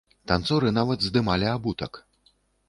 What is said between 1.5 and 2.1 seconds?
абутак.